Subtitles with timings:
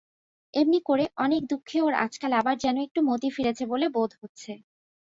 [0.53, 4.51] এমনি করে অনেক দুঃখে ওর আজকাল আবার যেন একটু মতি ফিরেছে বলে বোধ হচ্ছে।